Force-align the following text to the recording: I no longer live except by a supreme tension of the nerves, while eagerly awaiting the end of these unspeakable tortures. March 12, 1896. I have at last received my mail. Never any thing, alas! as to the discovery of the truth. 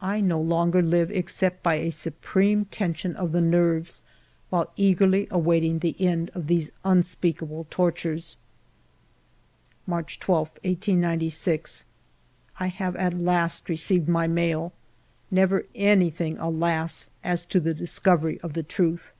I 0.00 0.20
no 0.20 0.40
longer 0.40 0.82
live 0.82 1.12
except 1.12 1.62
by 1.62 1.74
a 1.76 1.90
supreme 1.92 2.64
tension 2.64 3.14
of 3.14 3.30
the 3.30 3.40
nerves, 3.40 4.02
while 4.50 4.72
eagerly 4.74 5.28
awaiting 5.30 5.78
the 5.78 5.94
end 6.04 6.30
of 6.34 6.48
these 6.48 6.72
unspeakable 6.84 7.68
tortures. 7.70 8.36
March 9.86 10.18
12, 10.18 10.48
1896. 10.64 11.84
I 12.58 12.66
have 12.66 12.96
at 12.96 13.14
last 13.16 13.68
received 13.68 14.08
my 14.08 14.26
mail. 14.26 14.72
Never 15.30 15.66
any 15.76 16.10
thing, 16.10 16.36
alas! 16.38 17.10
as 17.22 17.44
to 17.44 17.60
the 17.60 17.74
discovery 17.74 18.40
of 18.40 18.54
the 18.54 18.64
truth. 18.64 19.12